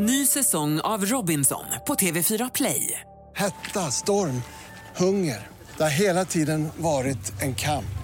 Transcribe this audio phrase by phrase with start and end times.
[0.00, 3.00] Ny säsong av Robinson på TV4 Play.
[3.36, 4.42] Hetta, storm,
[4.96, 5.46] hunger.
[5.76, 7.98] Det har hela tiden varit en kamp.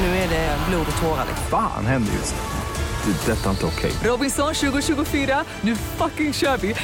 [0.00, 1.26] Nu är det blod och tårar.
[1.50, 3.12] Fan händer just nu.
[3.12, 3.32] Det.
[3.32, 3.92] är Detta är inte okej.
[4.04, 6.74] Robinson 2024, nu fucking kör vi!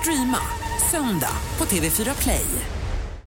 [0.00, 0.38] Streama
[0.90, 2.46] söndag på TV4 Play.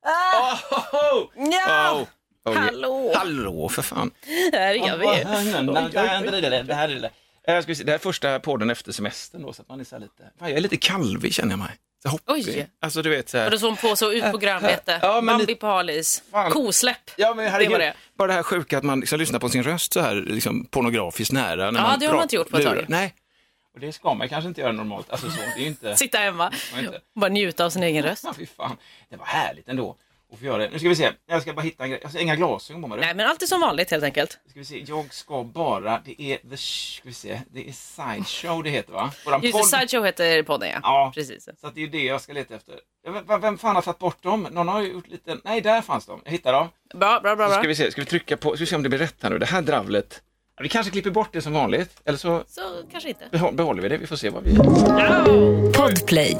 [0.04, 0.58] Ja!
[0.70, 3.12] Oh, oh, Hallå!
[3.14, 4.10] Hallå för fan.
[4.52, 6.62] Här är vi.
[6.62, 7.10] Det här är det.
[7.46, 9.84] Jag ska se, det här är första podden efter semestern då, så att man är
[9.84, 11.70] så här lite, fan, jag är lite kalvig känner jag mig.
[12.02, 12.32] Så hoppig.
[12.34, 12.68] Oj.
[12.80, 13.50] Alltså du vet så här.
[13.50, 14.98] då som på så ut på grönbete.
[15.02, 16.22] Ja, men Bambi på halis.
[16.30, 16.50] Fan.
[16.50, 17.10] Kosläpp.
[17.16, 17.94] Ja men herregud, Det var det.
[18.18, 21.32] bara det här sjuka att man liksom lyssnar på sin röst så här liksom pornografiskt
[21.32, 21.70] nära.
[21.70, 22.84] När Ja, man det har man inte gjort på ett tag.
[22.88, 23.14] Nej,
[23.74, 25.10] och det ska man kanske inte göra normalt.
[25.10, 25.96] Alltså så, det är inte...
[25.96, 26.88] Sitta hemma inte.
[27.14, 28.24] och bara njuta av sin egen röst.
[28.24, 28.76] Ja, fy fan.
[29.08, 29.96] Det var härligt ändå
[30.32, 30.70] att få göra det.
[30.72, 32.00] Nu ska vi se, jag ska bara hitta en grej.
[32.04, 33.00] Alltså, inga glasögon på mig.
[33.00, 34.30] Nej, men allt är som vanligt helt enkelt.
[34.50, 38.62] Ska vi se, jag ska bara, det är the, ska vi se, det är sideshow
[38.62, 39.12] det heter va?
[39.24, 39.68] Våran Just det, podd.
[39.68, 40.78] Sideshow heter podden ja.
[40.82, 41.12] Ja.
[41.14, 41.48] Precis.
[41.60, 42.74] Så att det är det jag ska leta efter.
[43.28, 44.48] Vem, vem fan har tagit bort dem?
[44.50, 46.68] Någon har ju gjort lite, nej där fanns de, jag hittade dem.
[46.94, 47.48] Bra, bra, bra.
[47.48, 49.16] Så ska vi se, ska vi trycka på, ska vi se om det blir rätt
[49.22, 50.22] här nu, det här dravlet.
[50.62, 52.60] Vi kanske klipper bort det som vanligt, eller så Så
[52.92, 53.24] kanske inte.
[53.32, 54.56] behå- behåller vi det, vi får se vad vi...
[55.72, 56.36] Podplay.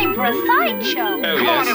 [0.00, 1.20] Time for a sideshow.
[1.20, 1.68] Oh, yes.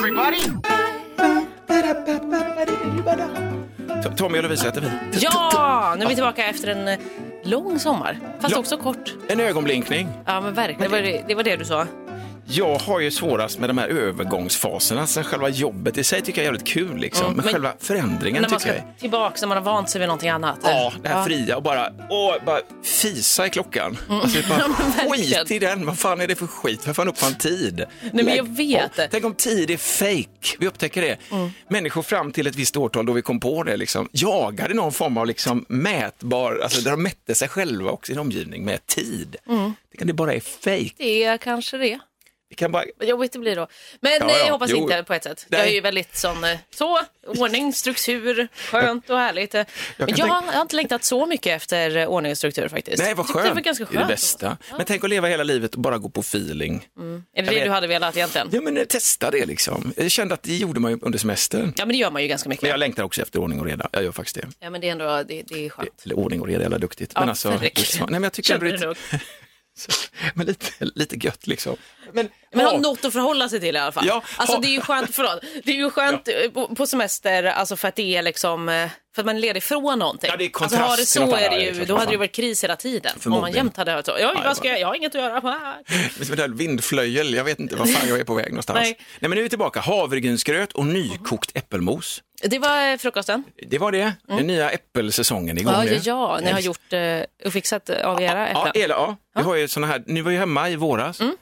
[4.03, 4.87] To- Tommy och Lovisa heter vi.
[5.19, 6.99] Ja, nu är vi tillbaka efter en eh,
[7.43, 8.19] lång sommar.
[8.39, 8.59] Fast Ja.
[8.59, 9.13] också kort.
[9.27, 10.09] En ögonblinkning.
[10.25, 10.81] Ja, men verkligen.
[10.91, 11.87] Det var det, det var det du sa.
[12.47, 16.43] Jag har ju svårast med de här övergångsfaserna, sen själva jobbet i sig tycker jag
[16.43, 17.25] är jävligt kul liksom.
[17.25, 19.89] Mm, men, men- själva förändringen När man tycker ska jag tillbaka, när man har vant
[19.89, 20.59] sig vid någonting annat.
[20.63, 23.97] Ja, det här fria och bara, åh, bara fisa i klockan.
[24.09, 24.71] Alltså, bara, Mm.
[24.79, 25.39] Ja, men verkligen.
[25.45, 26.87] skit i den, vad fan är det för skit?
[26.87, 27.83] Vad fan uppfann tid?
[28.13, 28.95] men Lägg jag vet.
[28.95, 29.01] på.
[29.11, 30.55] Tänk om tid är fake.
[30.59, 31.17] Vi upptäcker det.
[31.31, 31.49] Mm.
[31.69, 35.17] Människor fram till ett visst årtal då vi kom på det, liksom, jagade någon form
[35.17, 39.35] av liksom, mätbar, alltså där de mätte sig själva och sin omgivning med tid.
[39.49, 39.73] Mm.
[39.91, 40.89] Det kan det bara är fake.
[40.97, 41.99] Det är kanske det.
[42.55, 43.67] Kan bara, Vad jobbigt det blir då.
[43.99, 44.45] Men Ja, eh, ja.
[44.45, 44.77] jag hoppas Jo.
[44.77, 45.45] inte på ett sätt.
[45.49, 45.69] Jag Nej.
[45.69, 49.55] är ju väldigt sån, eh, så, ordning, struktur, skönt och härligt.
[49.55, 49.63] eh.
[49.97, 52.67] Men jag, har- tänka- jag har inte längtat så mycket efter eh, ordning och struktur
[52.67, 53.03] faktiskt.
[53.03, 53.47] nej vad Jag skönt.
[53.47, 53.97] Det var ganska Det skönt.
[53.99, 54.57] är det bästa.
[54.71, 56.87] Men tänk att leva hela livet och bara gå på feeling.
[57.35, 57.63] Är det det vet.
[57.63, 58.49] du hade velat egentligen?
[58.51, 59.93] Ja men eh, testa det liksom.
[59.97, 61.73] Jag kände att det gjorde man ju under semestern.
[61.77, 62.61] Ja, men det gör man ju ganska mycket.
[62.61, 63.89] Men jag längtar också efter ordning och reda.
[63.91, 64.47] Jag gör faktiskt det.
[64.59, 65.89] Ja, men det är ändå, det, det är skönt.
[66.05, 67.11] Eller ordning och reda, jävla duktigt.
[67.15, 67.71] Ja, men alltså, nej
[68.09, 68.97] men jag tycker Känner det du är
[70.33, 70.65] men lite,
[70.95, 71.75] lite gött liksom.
[72.13, 74.05] Men, Men ja, ha något att förhålla sig till i alla fall.
[74.07, 76.87] Ja, alltså ha- det är ju skönt, förlåt, det är ju skönt eh, på, på
[76.87, 80.29] semester, alltså för att det är liksom, eh, för att man är ledig från någonting.
[80.29, 82.17] Ja, det är alltså har det så är det ja, ju, klart då hade det
[82.17, 83.11] varit kris hela tiden.
[83.25, 85.21] Om man jämt hade hört så, ja, Ja, vad ska jag, jag har inget att
[85.21, 85.75] göra.
[86.37, 88.79] Det vindflöjel, jag vet inte vad fan jag är på väg någonstans.
[88.79, 88.97] Nej.
[89.19, 89.29] Nej.
[89.29, 89.79] men nu är vi tillbaka.
[89.79, 92.21] Havregrynsgröt och nykokt äppelmos.
[92.43, 93.43] Det var eh, frukosten.
[93.67, 94.13] Det var det.
[94.27, 95.87] Den nya äppelsäsongen igång Mm.
[95.87, 98.83] Ja, ja, ja, ni har gjort eh, och fixat eh, av era Ja, äpplen.
[98.83, 99.17] eller, ja.
[99.35, 101.19] Vi har ju såna här, ni var ju hemma i våras.
[101.19, 101.35] Mm.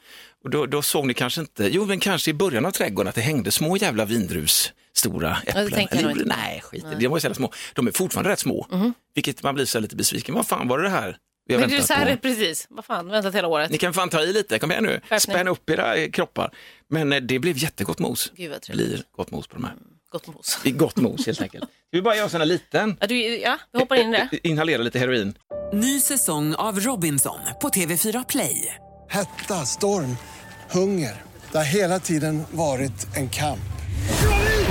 [0.43, 3.15] Och då, då såg ni kanske inte, jo men kanske i början av trädgården att
[3.15, 5.87] det hängde små jävla vindrus stora äpplen.
[5.91, 6.95] Eller gjorde- nej, skit det.
[6.95, 7.51] De var ju så jävla små.
[7.73, 8.67] De är fortfarande rätt små.
[9.15, 10.35] Vilket man blir så lite besviken.
[10.35, 11.17] Vad fan var det här
[11.47, 12.21] vi har Men det är väntat så här, på?
[12.21, 13.71] precis, vad fan, väntat hela året.
[13.71, 14.89] Ni kan fan ta i lite, kom igen nu.
[15.09, 15.19] Skärpning.
[15.19, 16.51] Spänn upp era kroppar.
[16.89, 18.31] Men eh, det blev jättegott mos.
[18.35, 18.87] Gud vad Det trevligt.
[18.87, 19.73] blir gott mos på de här.
[20.11, 20.59] Gott mos.
[20.63, 21.63] Det är Gott mos helt enkelt.
[21.69, 22.97] Ska vi bara göra en sån här liten?
[22.99, 24.39] Ja, du, ja, vi hoppar in i det.
[24.47, 25.33] Inhalera lite heroin.
[25.73, 28.75] Ny säsong av Robinson på TV4 Play.
[29.09, 30.17] Hetta, storm,
[30.71, 31.21] hunger.
[31.51, 33.59] Det har hela tiden varit en kamp.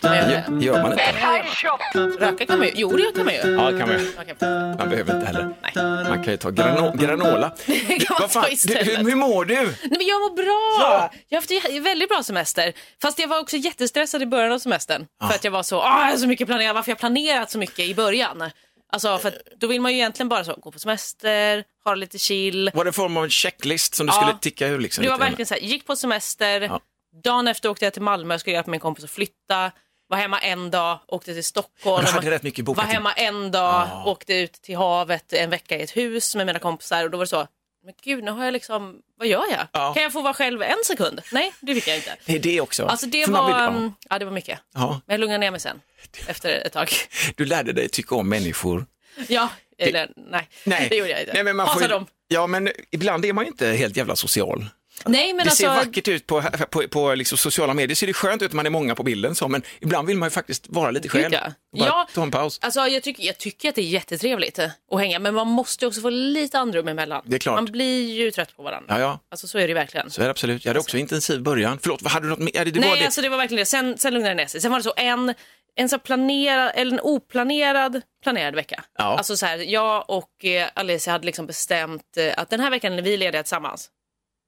[0.00, 2.24] Men, gör man inte?
[2.24, 2.72] Röka kan man ju.
[2.76, 3.40] Jo, det kan man ju.
[3.40, 4.08] Ja, det kan man ju.
[4.18, 4.34] Okej.
[4.78, 5.54] Man behöver inte heller.
[6.08, 7.50] Man kan ju ta grano granola.
[7.66, 7.76] kan
[8.10, 8.86] man Vad fan, ta du, istället.
[8.88, 9.54] hur, hur mår du?
[9.54, 11.10] Nej, men jag mår bra!
[11.28, 12.72] Jag har haft ju väldigt bra semester.
[13.02, 15.06] Fast jag var också jättestressad i början av semestern.
[15.28, 16.74] För att jag var så, jag har så mycket planerat.
[16.74, 18.50] Varför har jag planerat så mycket i början?
[18.92, 22.18] Alltså, för att då vill man ju egentligen bara så, gå på semester, ha lite
[22.18, 22.70] chill.
[22.74, 24.20] Var det en form av checklist som du Ja.
[24.20, 24.78] skulle ticka ur?
[24.78, 25.30] Liksom, Det var lite grann?
[25.30, 26.80] verkligen så här, gick på semester, Ja.
[27.24, 29.72] Dagen efter åkte jag till Malmö skulle hjälpa min kompis att flytta.
[30.08, 32.06] Var hemma en dag, åkte till Stockholm.
[32.06, 35.82] Hade rätt mycket bokat Var hemma en dag, åkte ut till havet en vecka i
[35.82, 37.46] ett hus med mina kompisar och då var det så,
[37.84, 39.66] men gud nu har jag liksom, vad gör jag?
[39.72, 39.94] Ja.
[39.94, 41.20] Kan jag få vara själv en sekund?
[41.32, 42.16] Nej, det fick jag inte.
[42.26, 42.86] Det är det också.
[42.86, 44.58] Alltså det För var, vill- mm, ja det var mycket.
[44.74, 45.00] ja.
[45.06, 45.80] Men jag lugnade ner mig sen,
[46.26, 46.88] efter ett tag.
[46.90, 48.86] ja, du lärde dig tycka om människor.
[49.28, 49.48] Ja,
[49.78, 51.32] eller nej, Nej, det gjorde jag inte.
[51.32, 52.06] Nej, men man får Hatar ju, dem.
[52.28, 54.66] Ja, men ibland är man ju inte helt jävla social.
[55.06, 58.12] Nej, men det alltså, ser vackert ut på, på, på liksom sociala medier, ser det
[58.12, 60.66] skönt ut att man är många på bilden, så, men ibland vill man ju faktiskt
[60.68, 61.34] vara lite själv.
[61.34, 61.52] ja.
[61.74, 62.08] Ja.
[62.14, 62.58] ta en paus.
[62.62, 66.00] Alltså, jag, tycker, jag tycker att det är jättetrevligt att hänga, men man måste också
[66.00, 67.22] få lite andrum emellan.
[67.26, 67.54] Det är klart.
[67.54, 68.94] Man blir ju trött på varandra.
[68.94, 70.10] Ja, ja, Alltså så är det verkligen.
[70.10, 70.64] så är det absolut.
[70.64, 71.78] Jag hade också intensiv början.
[71.82, 72.64] Förlåt, vad hade du något mer?
[72.64, 73.04] Det, var Nej, det.
[73.04, 73.66] alltså det var verkligen det.
[73.66, 74.60] Sen, sen lugnade det ner sig.
[74.60, 75.34] Sen var det så en,
[75.74, 78.84] en så planerad, eller en oplanerad planerad vecka.
[78.98, 79.04] Ja.
[79.04, 82.92] Alltså så här, jag och eh, Alicia hade liksom bestämt eh, att den här veckan
[82.92, 83.88] är vi lediga tillsammans.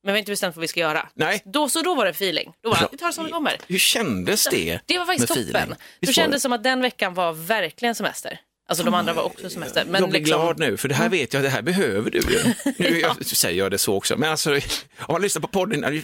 [0.04, 1.08] Men vi har inte bestämt vad vi ska göra.
[1.14, 1.42] Nej.
[1.44, 2.52] Då, så då var det feeling.
[2.62, 3.56] Då var vi tar det som det kommer.
[3.66, 4.80] Hur kändes det?
[4.86, 5.42] Det var faktiskt toppen.
[5.42, 5.70] feeling?
[5.70, 8.40] Det Visst kändes som att den veckan var verkligen semester.
[8.68, 9.84] Alltså de andra var också semester.
[9.84, 12.18] Men jag blir liksom, glad nu, för det här vet jag, det här behöver du
[12.18, 12.54] ju.
[12.78, 14.54] Nu jag, säger jag det så också, men alltså,
[14.98, 16.02] om man lyssnar på podden,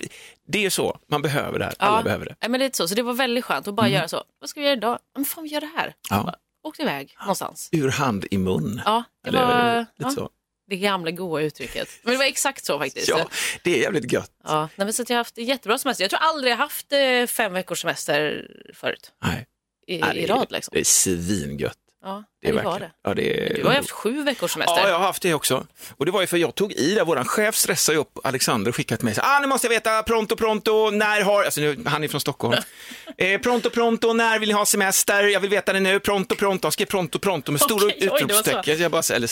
[0.49, 2.31] det är så, man behöver det här, alla behöver det.
[2.31, 2.39] Mm.
[2.41, 2.89] Ja, men lite så.
[2.89, 4.25] Så det var väldigt skönt att bara göra så.
[4.41, 4.99] Vad ska vi göra idag?
[5.15, 5.95] Men fan, vi gör det här.
[6.11, 6.23] Ja.
[6.23, 7.69] Bara, Åkte iväg någonstans.
[7.73, 8.83] Ur hand i mun.
[8.85, 10.31] Ja, det Eller, var lite ja, så.
[10.71, 11.89] Det gamla goa uttrycket.
[12.03, 13.09] Men det var exakt så faktiskt.
[13.09, 13.29] Ja,
[13.65, 14.31] det är jävligt gött.
[14.45, 16.05] Ja, nej, men så jag har haft jättebra semester.
[16.05, 19.47] Jag tror aldrig jag haft eh, fem veckors semester förut Nej,
[19.87, 20.47] i, nej, i rad.
[20.51, 20.73] Liksom.
[20.75, 21.77] det är svingött.
[22.05, 22.91] Ja, Det, är det var det.
[23.05, 24.77] Ja, det är Du har ju haft sju veckors semester.
[24.77, 25.67] Ja, jag har haft det också.
[25.97, 28.77] Och det var ju för jag tog i där, våran chef stressade upp Alexander och
[28.77, 31.83] skickade till mig, så, ah, nu måste jag veta, pronto, pronto, när har, alltså nu,
[31.87, 32.63] han är från Stockholm,
[33.19, 36.67] eh, pronto, pronto, när vill ni ha semester, jag vill veta det nu, pronto, pronto,
[36.67, 37.91] han skrev pronto, pronto med stora så.
[37.91, 38.79] utropstecken.
[38.79, 39.31] Jag bara, eller,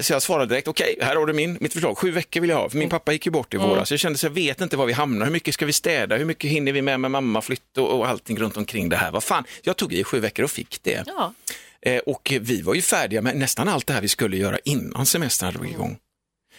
[0.00, 2.56] så jag svarade direkt, okej, här har du min, mitt förslag, sju veckor vill jag
[2.56, 2.80] ha, för Mm.
[2.80, 4.86] min pappa gick ju bort i våras, så jag kände så jag vet inte var
[4.86, 7.78] vi hamnar, hur mycket ska vi städa, hur mycket hinner vi med med mamma, flytt
[7.78, 10.50] och, och allting runt omkring det här, vad fan, jag tog i sju veckor och
[10.50, 11.04] fick det.
[11.06, 11.34] Ja.
[11.82, 15.06] Eh, och vi var ju färdiga med nästan allt det här vi skulle göra innan
[15.06, 15.98] semestern drog igång.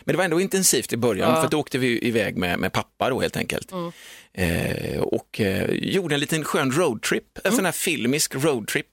[0.03, 1.41] Men det var ändå intensivt i början, Ja.
[1.41, 3.71] för då åkte vi iväg med, med pappa då helt enkelt.
[3.71, 3.91] Mm.
[4.33, 7.55] Eh, och eh, gjorde en liten skön roadtrip, en Mm.
[7.55, 8.87] sån här filmisk roadtrip.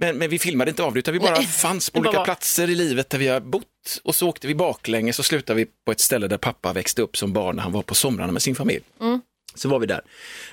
[0.00, 2.18] Men, men vi filmade inte av det, utan vi bara Nej, fanns på bara olika
[2.18, 2.24] var.
[2.24, 3.64] platser i livet där vi har bott.
[4.02, 7.16] Och så åkte vi baklänges och slutade vi på ett ställe där pappa växte upp
[7.16, 8.80] som barn när han var på somrarna med sin familj.
[9.00, 9.20] Mm.
[9.54, 10.00] Så var vi där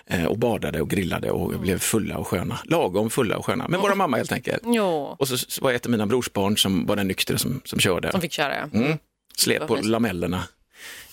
[0.05, 2.59] eh, och badade och grillade och blev fulla och sköna.
[2.65, 4.63] Lagom fulla och sköna, med våra mamma helt enkelt.
[4.65, 7.79] Jo, Och så, så var ett av mina brorsbarn som var den nyktra som, som
[7.79, 8.11] körde.
[8.11, 8.55] som fick köra.
[8.57, 8.79] ja.
[8.79, 8.97] Mm.
[9.37, 10.43] Slet Vad på lamellerna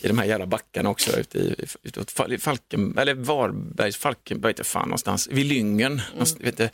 [0.04, 2.10] i de här jävla backarna också ute i, utåt
[2.40, 6.02] Falken, eller Varbergs, Falkenberg, vet jag fan någonstans, vid Lyngen.
[6.12, 6.68] någonstans, Vet du,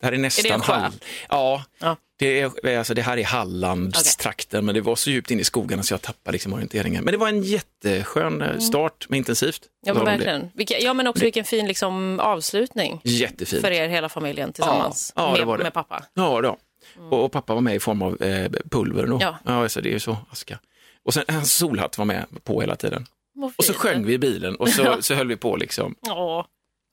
[0.00, 0.54] det här är nästan Mm.
[0.54, 0.72] en sjö?
[0.74, 0.92] Hall.
[1.28, 1.96] Ja, Ja.
[2.18, 5.82] det, är, alltså, det här är Hallandstrakten, men det var så djupt in i skogarna
[5.82, 7.04] så jag tappade liksom orienteringen.
[7.04, 9.62] Men det var en jätteskön eh, start med intensivt.
[9.62, 9.70] Mm.
[9.86, 10.10] Ja, men det.
[10.10, 10.50] verkligen.
[10.54, 13.62] Vilka, ja, men också vilken fin liksom, avslutning Jättefint.
[13.62, 15.64] för er hela familjen tillsammans Ja, ja, det med, var det.
[15.64, 16.04] med pappa.
[16.14, 16.56] Ja, då.
[17.10, 19.18] Och, och pappa var med i form av eh, pulver då.
[19.20, 19.38] Ja.
[19.44, 20.58] ja, så det är ju så, aska.
[21.04, 23.06] Och sen hans solhatt var med på hela tiden.
[23.56, 25.94] Och så sjöng vi i bilen och så, så höll vi på liksom.
[26.00, 26.46] Ja.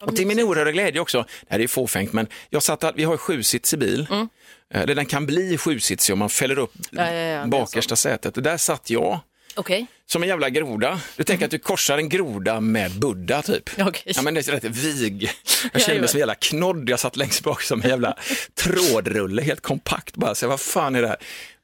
[0.04, 3.04] Och till min oerhörda glädje också, det här är fåfängt, men jag satt att vi
[3.04, 4.08] har sju sits i bil.
[4.12, 4.30] Mm.
[4.74, 8.38] Eller den kan bli sjusitsig om man fäller upp Ja, ja, ja, bakersta sätet.
[8.38, 9.20] Och där satt jag
[9.56, 9.86] Okej.
[10.06, 11.02] som en jävla groda.
[11.18, 13.70] Du tänker att du korsar en groda med Buddha typ.
[13.80, 14.14] Okej.
[14.16, 15.24] Ja men det är rätt vig.
[15.24, 16.90] Jag Ja, kände mig som en jävla knodd.
[16.90, 18.18] Jag satt längst bak som en jävla
[18.56, 20.36] trådrulle, helt kompakt bara.
[20.36, 21.18] Så vad fan är det här?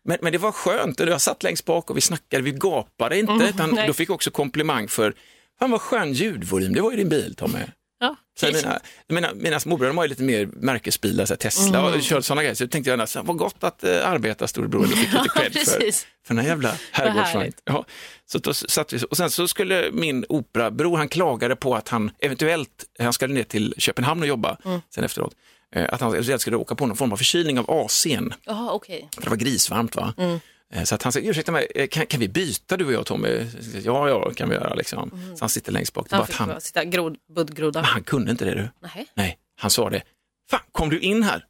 [0.08, 1.00] Men, men det var skönt.
[1.00, 3.34] Jag satt längst bak och vi snackade, vi gapade inte.
[3.46, 3.88] utan Mm, nej.
[3.88, 5.14] då fick jag också komplimang för,
[5.60, 7.60] fan vad skön ljudvolym, det var ju din bil Tommy.
[8.00, 8.16] Ja.
[8.40, 11.94] Så mina, mina, mina småbröder de har ju lite mer märkesbilar, så Tesla Mm.
[11.94, 12.56] och kör sådana grejer.
[12.56, 15.80] Så jag tänkte jag, vad gott att uh, arbeta storebror, du fick lite cred för,
[16.28, 17.38] för den här jävla herrgårdsvagn.
[17.40, 17.62] härligt.
[17.64, 17.86] Ja,
[18.26, 22.12] så då satt vi, och sen så skulle min operabror, han klagade på att han
[22.20, 24.82] eventuellt, han skulle ner till Köpenhamn och jobba Mm.
[24.96, 25.38] sen efteråt, eh,
[25.76, 29.10] att han skulle åka på någon form av förkylning av AC'n, Jaha, okej.
[29.16, 30.14] för det var grisvarmt va.
[30.18, 30.40] Mm.
[30.74, 33.06] Eh, Så att han sa, ursäkta mig, eh, kan, kan vi byta du och jag
[33.06, 33.46] Tommy?
[33.84, 35.10] Ja, ja, kan vi göra liksom.
[35.36, 36.08] Så han sitter längst bak.
[36.12, 37.82] Han fick han, bara sitta grod, buddgroda.
[37.82, 38.70] men han kunde inte det du.
[38.96, 39.08] Nej.
[39.14, 40.02] Nej, han sa det.
[40.50, 41.46] Fan, kom du in här?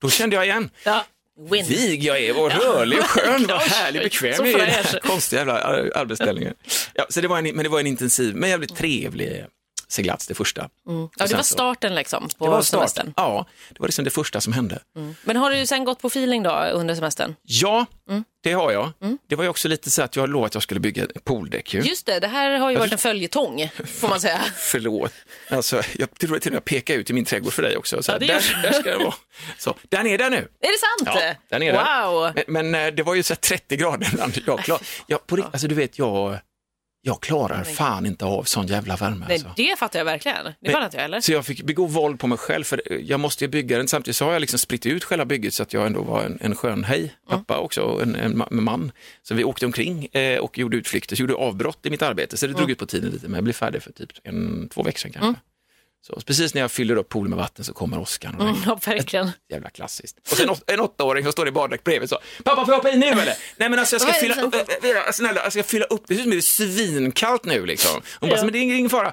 [0.00, 0.70] Då kände jag igen.
[0.84, 1.04] Ja.
[1.50, 1.66] Win.
[1.66, 5.92] Vig jag är, vad rörlig och skön, vad härlig, bekväm jag är konstiga jävla ar-
[5.94, 6.54] arbetsställningen.
[6.94, 9.44] Ja, så det var en, men det var en intensiv, men jävligt trevlig
[9.88, 10.68] seglats det första.
[11.18, 12.80] Ja, det var starten liksom på Det var starten.
[12.88, 13.12] semestern.
[13.16, 14.78] Ja, det var liksom det första som hände.
[15.22, 17.34] Men har du sen gått på feeling då under semestern?
[17.42, 18.24] Ja, Mm.
[18.42, 18.92] det har jag.
[19.28, 21.80] Det var ju också lite så att jag lovat att jag skulle bygga pooldäck ju.
[21.80, 24.40] Just det, det här har ju varit en följetong får man säga.
[24.56, 25.12] Förlåt.
[25.50, 28.02] Alltså, jag tror till och med peka ut i min trädgård för dig också.
[28.02, 29.14] Så Ja, här, det gör där, där ska det vara.
[29.58, 30.38] Så, där är den nu.
[30.38, 30.78] Är det
[31.12, 31.20] sant?
[31.24, 32.06] Ja, där nere.
[32.06, 32.32] Wow.
[32.46, 34.38] Men, men eh, det var ju så här 30 grader ibland.
[34.46, 36.38] Jag, klar, jag, på, alltså, du vet, jag,
[37.02, 39.24] jag klarar fan inte av sån jävla värme.
[39.28, 39.52] Nej, Alltså.
[39.56, 40.44] det fattar jag verkligen.
[40.44, 40.52] Det
[40.84, 41.20] inte jag heller.
[41.20, 43.88] Så jag fick begå våld på mig själv för jag måste ju bygga den.
[43.88, 46.38] Samtidigt så har jag liksom spritt ut själva bygget så att jag ändå var en,
[46.40, 48.92] en skön hej pappa också, och en, en ma- man.
[49.22, 52.46] Så vi åkte omkring eh, och gjorde utflykter, så gjorde avbrott i mitt arbete så
[52.46, 54.98] det drog ut på tiden lite men jag blev färdig för typ en, två veckor
[54.98, 55.40] sedan kanske.
[56.06, 59.30] Så precis när jag fyller upp poolen med vatten så kommer och Mm, ja, verkligen.
[59.52, 60.16] Jävla klassiskt.
[60.30, 63.00] Och sen en åttaåring som står i baddräkt bredvid så, pappa får jag hoppa in
[63.00, 63.24] nu eller?
[63.56, 66.14] Nej men alltså jag ska fylla upp, för- äh, snälla, jag ska fylla upp, det
[66.14, 68.02] ser ut som det är svinkallt nu liksom.
[68.20, 69.12] Hon bara, men det är ingen fara.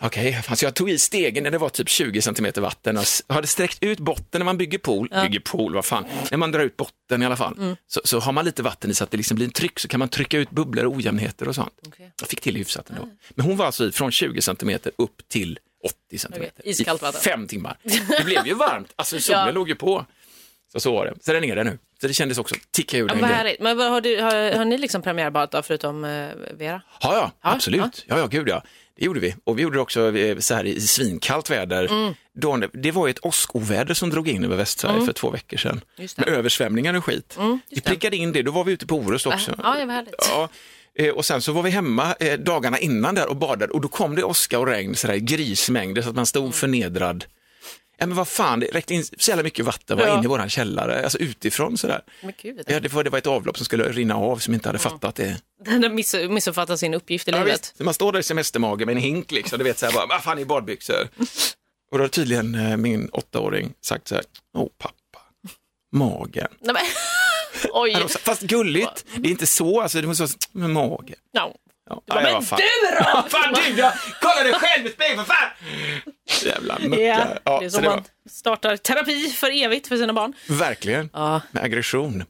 [0.00, 3.04] Okej, fan, så jag tog i stegen när det var typ 20 centimeter vatten och
[3.34, 6.60] hade sträckt ut botten när man bygger pool, bygger pool, vad fan, när man drar
[6.60, 7.76] ut botten i alla fall, Mm.
[7.86, 9.88] så, så har man lite vatten i så att det liksom blir en tryck så
[9.88, 11.72] kan man trycka ut bubblor och ojämnheter och sånt.
[11.86, 12.12] Okej.
[12.20, 13.08] Jag fick till hyfsat ändå.
[13.30, 16.52] Men hon var alltså i från 20 centimeter upp till 80 centimeter.
[16.58, 17.20] Okej, iskallt I vatten.
[17.20, 17.76] fem timmar.
[18.18, 19.52] Det blev ju varmt, alltså solen Ja.
[19.52, 20.06] låg ju på.
[20.72, 21.14] Så så var det.
[21.20, 21.78] Så den är där nu.
[22.00, 23.60] Så det kändes också, ticka ur Ja, den vad härligt.
[23.60, 26.82] Men har, du, har, har ni liksom premiärbadat då, förutom eh, Vera?
[27.00, 28.04] Ja, ja, Ja, absolut.
[28.06, 28.62] Ja, ja, gud ja.
[28.98, 29.34] Det gjorde vi.
[29.44, 31.84] Och vi gjorde det också eh, så här i svinkallt väder.
[31.90, 32.14] Mm.
[32.34, 35.80] Då, det var ju ett åskoväder som drog in över Västsverige för två veckor sedan.
[35.98, 36.08] Mm.
[36.16, 37.38] Med översvämningar och skit.
[37.70, 39.54] vi prickade in det, då var vi ute på Orust också.
[39.62, 40.48] Ja, ja,
[40.94, 43.80] Ja, eh, och sen så var vi hemma eh, dagarna innan där och badade och
[43.80, 46.52] då kom det åska och regn sådär grismängder så att man stod Mm.
[46.52, 47.24] förnedrad.
[47.98, 50.14] Ja men vad fan, det räckte in så jävla mycket vatten var Ja.
[50.14, 52.00] inne i våran källare, alltså utifrån sådär.
[52.22, 54.68] Men gud, Ja, det, var, det var ett avlopp som skulle rinna av som inte
[54.68, 55.40] hade fattat det.
[55.64, 57.52] den miss, missuppfattat sin uppgift i Ja, livet.
[57.60, 57.76] visst.
[57.76, 60.06] Så man står där i semestermage med en hink liksom, du vet så här bara,
[60.06, 61.08] vad fan i badbyxor?
[61.92, 65.20] Och då har tydligen eh, min åttaåring sagt så här, åh pappa,
[65.92, 66.48] magen.
[66.60, 66.74] Nej,
[67.72, 68.08] oj.
[68.08, 71.14] Fast gulligt, det är inte så, alltså det måste vara med mage.
[71.32, 71.54] Ja.
[71.90, 72.58] Ja, bara, ja, men fan.
[72.58, 73.28] du då?
[73.28, 73.92] Fan du då!
[74.20, 75.48] Kolla dig själv i spegeln för fan!
[76.44, 77.02] Jävla mucka.
[77.02, 80.12] Ja, Ja, det är så som det var, man startar terapi för evigt för sina
[80.12, 80.32] barn.
[80.46, 81.40] verkligen, Ja.
[81.50, 82.24] med aggression.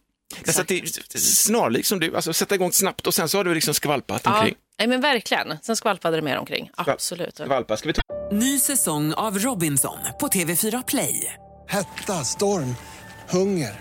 [0.47, 0.75] Så det
[1.15, 4.23] är snarlikt som du, alltså sätta igång snabbt och sen så har du liksom skvalpat
[4.25, 4.37] Ja.
[4.39, 4.55] omkring.
[4.79, 5.59] Nej, men verkligen.
[5.63, 6.71] Sen skvalpade det mer omkring.
[6.77, 7.35] Absolut.
[7.37, 11.35] Skvalpa, ska vi ta Ny säsong av Robinson på TV4 Play.
[11.69, 12.77] Hetta, storm,
[13.31, 13.81] hunger.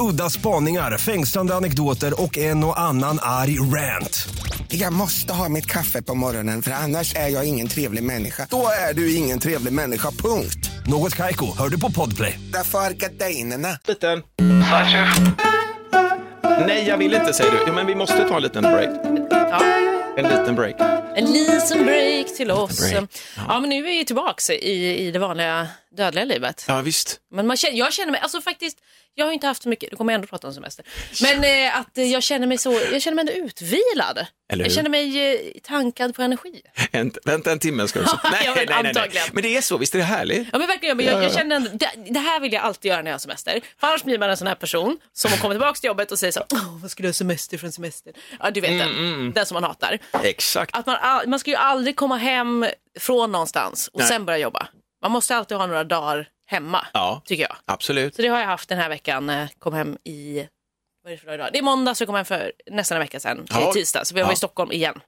[0.00, 4.28] Udda spaningar, fängslande anekdoter och en och annan arg rant.
[4.68, 8.46] Jag måste ha mitt kaffe på morgonen för annars är jag ingen trevlig människa.
[8.50, 10.70] Då är du ingen trevlig människa, punkt.
[10.86, 12.40] Något Kaiko, hör du på Podplay.
[12.52, 13.78] Därför är gardinerna.
[13.88, 14.22] liten?
[16.66, 17.58] Nej, jag vill inte säger du.
[17.66, 18.90] Ja, men vi måste ta en liten break.
[19.30, 19.62] Ja.
[20.16, 20.76] En liten break.
[21.16, 22.90] En liten break till oss.
[22.90, 23.08] break.
[23.48, 23.60] Ja.
[23.60, 26.64] men nu är vi tillbaka i, i det vanliga dödliga livet.
[26.68, 27.20] Ja, visst.
[27.30, 28.78] Men man känner, jag känner mig, alltså faktiskt,
[29.14, 30.84] jag har inte haft så mycket, du kommer ändå prata om semester,
[31.22, 34.26] men eh, att eh, jag känner mig så, jag känner mig ändå utvilad.
[34.52, 34.70] Eller hur?
[34.70, 36.60] Jag känner mig eh, tankad på energi.
[36.90, 38.20] En, vänta en timme ska du säga.
[38.44, 39.22] Ja, nej, men nej, nej, nej.
[39.32, 40.48] Men det är så, visst är det härligt?
[40.52, 43.02] Ja men verkligen, men jag, jag känner ändå, det, det här vill jag alltid göra
[43.02, 43.60] när jag har semester.
[43.80, 46.32] För annars blir man en sån här person som kommer tillbaka till jobbet och säger
[46.32, 48.12] så Åh, vad skulle jag ha semester från semester?
[48.40, 49.98] Ja du vet Mm, den, den som man hatar.
[50.22, 50.76] Exakt.
[50.76, 52.66] Att man, man ska ju aldrig komma hem
[52.98, 54.08] från någonstans och Nej.
[54.08, 54.68] sen börja jobba.
[55.02, 57.22] Man måste alltid ha några dagar hemma, Ja.
[57.24, 57.56] tycker jag.
[57.64, 58.14] Absolut.
[58.14, 59.30] Så det har jag haft den här veckan.
[59.30, 60.48] eh, Kom hem i,
[61.02, 61.48] vad är det för dag idag?
[61.52, 63.70] Det är måndag så jag kom hem för nästan en vecka sedan, Ja.
[63.70, 64.04] i tisdag.
[64.04, 64.32] Så vi var Ja.
[64.32, 65.00] i Stockholm igen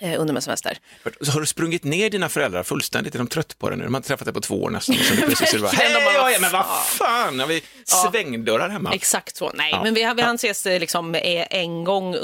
[0.00, 0.78] eh, under min semester.
[1.20, 3.14] Så har du sprungit ner dina föräldrar fullständigt?
[3.14, 3.84] Är de trött på det nu?
[3.84, 4.94] De har träffat dig på två år nästan.
[4.96, 8.92] Och nu är det hej, de bara, men vad fan, har vi svängdörrar hemma?
[8.94, 9.52] Exakt så.
[9.54, 9.82] Nej, Ja.
[9.82, 12.14] men vi, vi hann ses eh, liksom eh, en gång,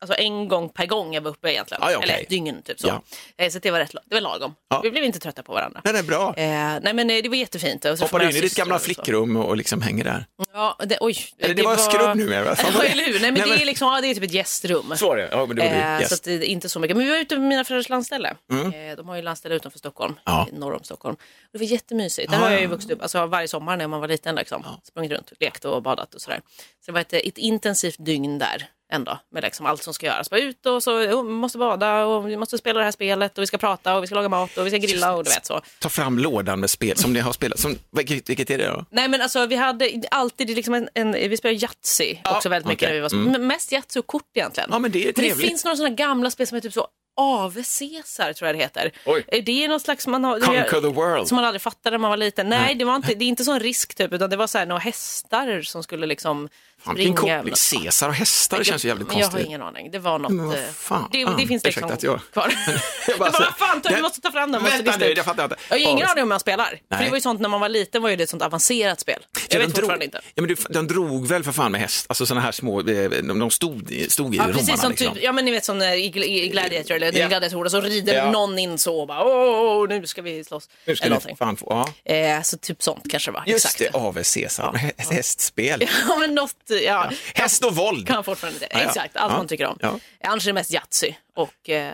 [0.00, 1.80] alltså en gång per gång jag var uppe egentligen.
[1.84, 2.10] Ja, ja, okej.
[2.10, 3.00] Eller ett dygn typ så.
[3.36, 3.50] Ja.
[3.50, 4.54] Så det var, rätt, det var lagom.
[4.82, 5.80] Vi blev inte trötta på varandra.
[5.84, 6.34] Nej, det är bra.
[6.36, 6.44] Eh,
[6.82, 7.84] nej men det var jättefint.
[7.84, 10.26] Och så Hoppar du in i ditt gamla och flickrum och liksom hänger där?
[10.52, 11.16] Ja, det, oj.
[11.38, 12.92] Eller det var skrubb numera, fan var Ja, det?
[12.92, 13.20] eller hur?
[13.20, 14.92] Nej men Nej, det är liksom, ja, det är typ ett gästrum.
[14.96, 16.02] Så var det, ja men det var.
[16.02, 16.08] Eh.
[16.08, 16.96] Så det är inte så mycket.
[16.96, 18.28] Men vi var ute med mina föräldrars landställe.
[18.52, 20.48] Eh, de har ju landställe utanför Stockholm, Ja.
[20.52, 21.14] norr om Stockholm.
[21.14, 22.30] Och det var jättemysigt.
[22.30, 22.62] Där Ja, har jag ja.
[22.62, 24.34] ju vuxit upp alltså, varje sommar när man var liten.
[24.34, 24.64] Liksom.
[24.84, 26.40] Sprungit runt, lekt och badat och sådär.
[26.56, 29.18] Så det var ett, ett intensivt dygn där ändå.
[29.32, 30.30] Med liksom allt som ska göras.
[30.30, 33.38] Bara ut och så, oh, vi måste bada och vi måste spela det här spelet
[33.38, 35.30] och vi ska prata och vi ska laga mat och vi ska grilla och du
[35.30, 35.60] vet så.
[35.80, 37.58] Ta fram lådan med spel som ni har spelat.
[37.58, 38.84] Som, vilket, vilket är det då?
[38.90, 42.68] Nej men alltså vi hade alltid liksom en, en vi spelade Yatzy Ja, också väldigt
[42.68, 43.14] mycket när vi var.
[43.14, 43.46] Mm.
[43.46, 44.68] Mest Yatzy och kort egentligen.
[44.72, 45.48] Ja men det är Men det trevligt.
[45.48, 48.90] finns några sådana gamla spel som är typ så Ave Caesar tror jag det heter.
[49.06, 49.24] Oj.
[49.28, 51.28] Eh, Det är något slags man har, Conquer the world.
[51.28, 52.48] som man aldrig fattade när man var liten.
[52.48, 54.66] Nej, det, var inte, det är inte sån risk typ utan det var så här
[54.66, 56.48] några hästar som skulle liksom
[56.84, 57.54] Fan, vilken koppling.
[57.70, 59.40] Caesar och hästar, det känns ju jävligt Men jag konstigt.
[59.44, 59.90] har ingen aning.
[59.90, 60.32] Det var något...
[60.32, 61.08] Men vad eh, fan.
[61.12, 62.54] det, det finns liksom att jag- kvar.
[63.08, 64.64] Jag bara så- fan, vi måste ta fram den.
[64.64, 65.56] Vänta nu, jag fattar inte.
[65.68, 66.80] Jag har ingen aning om jag spelar.
[66.94, 69.00] För det var ju sånt när man var liten var ju det ett sånt avancerat
[69.00, 69.26] spel.
[69.48, 70.20] Jag Ja, vet de fortfarande inte.
[70.34, 72.84] Ja, men du, de drog väl för fan med häst, alltså sådana här små, eh,
[73.10, 75.14] de, de stod, stod i Ja, precis som liksom.
[75.14, 77.28] typ, ja men ni vet som i Gl- i Gladiator eller Ja.
[77.28, 80.68] Gladiator så rider någon in så och bara åh, nu ska vi slåss.
[80.84, 82.12] Nu ska ni fan få, ja.
[82.14, 83.44] Eh, så typ sånt kanske det var.
[83.46, 85.88] Just det, Ave Caesar, hä- hästspel.
[86.08, 87.10] Ja men något, ja.
[87.34, 88.06] Häst och våld.
[88.06, 88.68] Kan fortfarande inte.
[88.70, 88.88] Ja, ja.
[88.88, 89.36] Exakt, allt Ja.
[89.38, 89.78] man tycker om.
[89.80, 89.98] Ja.
[90.24, 91.92] Annars är det mest Yatzy och, eh,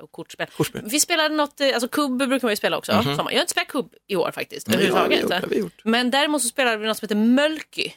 [0.00, 0.46] och kortspel.
[0.56, 0.82] Kortspel.
[0.84, 2.92] Vi spelade något, eh, alltså kubb brukar man ju spela också.
[2.92, 3.30] sommar.
[3.30, 4.66] Jag har inte spelat kubb i år faktiskt.
[4.66, 5.68] Det har vi gjort, det vi.
[5.84, 7.92] Men däremot så spelade vi något som heter Mölky.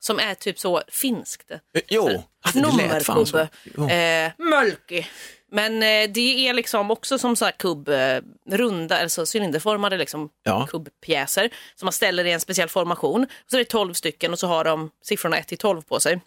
[0.00, 1.50] Som är typ så finskt.
[1.50, 1.58] Eh,
[1.88, 3.36] Jo, det lät fan så.
[3.36, 3.48] Nummerkubb.
[3.76, 3.88] Jo.
[3.88, 5.04] Eh, Mölky.
[5.50, 8.20] Men eh, det är liksom också som så här kubb, eh,
[9.00, 10.66] alltså cylinderformade liksom, Ja.
[10.70, 13.26] kubbpjäser som man ställer i en speciell formation.
[13.46, 16.20] Så är det 12 stycken och så har de siffrorna 1 till 12 på sig.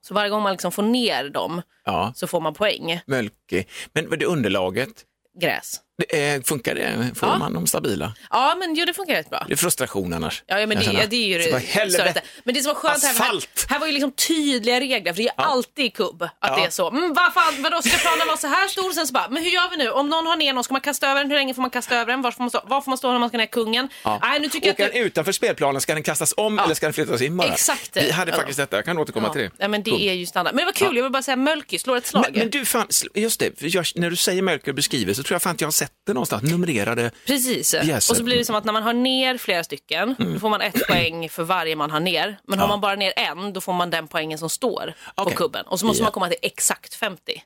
[0.00, 3.00] Så varje gång man liksom får ner dem Ja, så får man poäng.
[3.06, 3.64] Mölke.
[3.92, 5.04] Men vad är det underlaget?
[5.40, 5.80] Gräs.
[5.98, 7.10] Det, eh, funkar det?
[7.14, 7.38] Får Ja.
[7.38, 8.14] man dem stabila?
[8.30, 9.44] Ja, men jo, det funkar rätt bra.
[9.48, 10.42] Det är frustration annars.
[10.46, 12.22] Ja, ja men Jag det, ja, det är ju det.
[12.44, 13.66] Men det som var skönt här, här, Asfalt.
[13.68, 16.56] här var ju liksom tydliga regler, för det är alltid i kubb att Ja.
[16.56, 16.90] det är så.
[16.90, 18.92] Mm, vad fan, vadå, ska planen vara så här stor?
[18.92, 19.90] Sen så bara, men hur gör vi nu?
[19.90, 21.30] Om någon har ner någon, ska man kasta över den?
[21.30, 22.22] Hur länge får man kasta över den?
[22.22, 23.88] Var får man stå, var får man stå när man ska ner kungen?
[24.22, 24.92] Nej, nu tycker jag Åker att...
[24.92, 27.52] den utanför spelplanen, ska den kastas om eller ska den flyttas in bara?
[27.52, 27.96] Exakt.
[27.96, 28.36] Vi hade Ja.
[28.36, 29.50] faktiskt detta, jag kan återkomma till det.
[29.58, 30.00] Ja, men det Kubb.
[30.00, 30.54] är ju standard.
[30.54, 32.24] Men det var kul, jag vill bara säga Mölky, slår ett slag.
[32.30, 35.34] Men, men du, fan, just det, jag, när du säger Mölker och beskriver så tror
[35.34, 37.10] jag fan att jag har sett det någonstans, numrerade.
[37.26, 37.70] Precis.
[37.82, 38.12] Pjäser.
[38.12, 40.34] Och så blir det som att när man har ner flera stycken, Mm.
[40.34, 42.38] då får man ett poäng för varje man har ner.
[42.48, 45.32] Men har man bara ner en, då får man den poängen som står Okej.
[45.34, 45.66] på kubben.
[45.66, 46.04] Och så måste Ja.
[46.04, 47.42] man komma till exakt 50.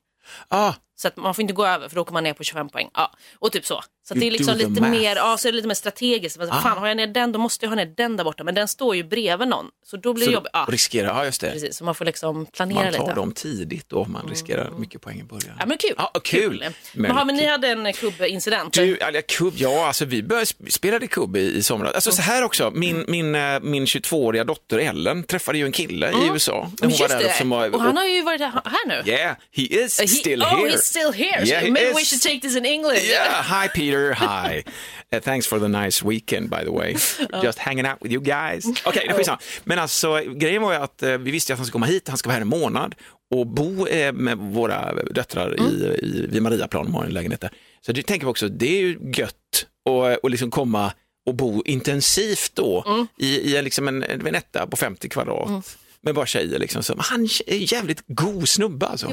[0.48, 2.68] Ah, Så att man får inte gå över för då kommer man ner på 25
[2.68, 2.88] poäng.
[2.94, 3.12] Ja.
[3.38, 3.82] Och typ så.
[4.08, 4.90] Så att det är liksom lite math.
[4.90, 6.38] mer, ja, så är det lite mer strategiskt.
[6.38, 8.44] Men, Fan, har jag ner den då måste jag ha ner den där borta.
[8.44, 9.66] Men den står ju bredvid någon.
[9.86, 10.50] Så då blir det så jobbigt.
[10.52, 11.50] Ja, riskerar, ja just det.
[11.50, 11.76] precis.
[11.76, 13.14] Så man får liksom planera Man tar lite.
[13.14, 15.56] dem tidigt då, man riskerar mycket poäng i början.
[15.58, 15.94] Ja men kul.
[15.96, 16.64] Ja, kul.
[16.92, 18.72] Men, har, men ni hade en kubbincident?
[18.72, 21.94] Du, eller kubb, ja, alltså vi började spelade kubb i, i somras.
[21.94, 26.10] Alltså så här också, min, min, eh, min 22-åriga dotter Ellen träffade ju en kille
[26.10, 26.70] i USA.
[26.80, 27.34] Hon just var där det.
[27.38, 29.10] som var, och han har ju varit här, här nu.
[29.12, 30.78] Yeah, he is Uh, he- still oh, here.
[30.88, 31.44] Still here.
[31.44, 33.10] Yeah, so maybe we should take this in English.
[33.10, 34.64] Yeah, hi Peter, hi.
[35.12, 36.96] Uh, thanks for the nice weekend by the way.
[37.42, 38.64] Just hanging out with you guys.
[38.84, 39.38] Okej, är skitsamma.
[39.64, 42.18] Men alltså grejen var ju att eh, vi visste att han skulle komma hit, han
[42.18, 42.94] ska vara här en månad
[43.34, 47.50] och bo eh, med våra döttrar i, i, vid Mariaplan, de har en lägenhet där.
[47.86, 50.92] Så det tänker vi också, det är ju gött och, och liksom komma
[51.26, 55.76] och bo intensivt då i, i en, liksom en, en etta på 50 kvadrat.
[56.08, 56.82] Med bara tjejer liksom.
[56.82, 59.06] Så, han är jävligt god snubbe alltså.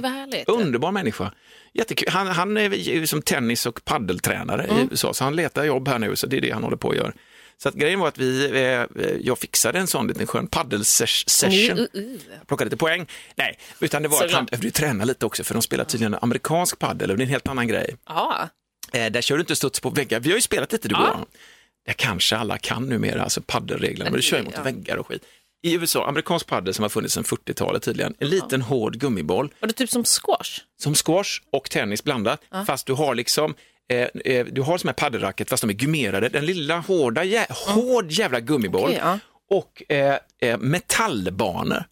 [0.47, 1.31] Underbar människa.
[1.73, 2.09] Jättekul.
[2.09, 4.77] Han, han är ju som tennis och paddeltränare Mm.
[4.77, 6.89] i USA, så han letar jobb här nu, så det är det han håller på
[6.89, 7.11] att göra.
[7.57, 11.51] Så att grejen var att vi, eh, jag fixade en sån liten skön paddelsession.
[11.79, 12.17] Uh, uh, uh.
[12.47, 13.07] Plockade lite poäng.
[13.35, 14.35] Nej, utan det var att Såklart.
[14.37, 17.29] han behövde träna lite också, för de spelar tydligen amerikansk paddel och det är en
[17.31, 17.95] helt annan grej.
[18.07, 18.49] Ja.
[18.93, 20.19] Eh, där kör du inte studs på väggar.
[20.19, 21.07] Vi har ju spelat lite du och Ja.
[21.17, 21.25] jag.
[21.85, 24.63] Det kanske alla kan numera, alltså paddelreglerna, men du kör ju mot Ja.
[24.63, 25.23] väggar och skit.
[25.65, 29.53] I USA, amerikansk paddel som har funnits sedan 40-talet tydligen, en liten hård gummiboll.
[29.59, 30.61] Var det typ som squash?
[30.77, 33.55] som squash och tennis blandat, fast du har liksom
[33.89, 37.47] eh, eh, du har som här paddelracket fast de är gummerade, den lilla hårda, jä
[37.49, 38.89] hård jävla gummiboll.
[38.89, 39.19] Okej, ja.
[39.49, 41.83] och eh, eh, metallbanor,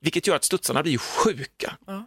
[0.00, 1.76] vilket gör att studsarna blir ju sjuka.
[1.86, 2.06] Ja.